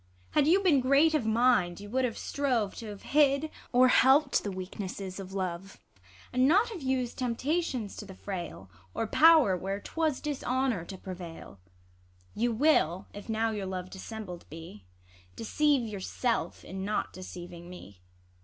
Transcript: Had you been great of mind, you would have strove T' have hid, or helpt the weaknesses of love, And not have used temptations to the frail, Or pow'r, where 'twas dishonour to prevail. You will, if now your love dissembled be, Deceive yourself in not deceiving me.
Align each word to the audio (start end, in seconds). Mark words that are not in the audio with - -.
Had 0.31 0.47
you 0.47 0.61
been 0.63 0.81
great 0.81 1.13
of 1.13 1.27
mind, 1.27 1.79
you 1.79 1.87
would 1.91 2.05
have 2.05 2.17
strove 2.17 2.73
T' 2.73 2.87
have 2.87 3.03
hid, 3.03 3.51
or 3.71 3.89
helpt 3.89 4.41
the 4.41 4.51
weaknesses 4.51 5.19
of 5.19 5.31
love, 5.31 5.77
And 6.33 6.47
not 6.47 6.69
have 6.69 6.81
used 6.81 7.19
temptations 7.19 7.95
to 7.97 8.05
the 8.07 8.15
frail, 8.15 8.67
Or 8.95 9.05
pow'r, 9.05 9.55
where 9.55 9.79
'twas 9.79 10.19
dishonour 10.19 10.85
to 10.85 10.97
prevail. 10.97 11.59
You 12.33 12.51
will, 12.51 13.09
if 13.13 13.29
now 13.29 13.51
your 13.51 13.67
love 13.67 13.91
dissembled 13.91 14.49
be, 14.49 14.85
Deceive 15.35 15.87
yourself 15.87 16.65
in 16.65 16.83
not 16.83 17.13
deceiving 17.13 17.69
me. 17.69 18.01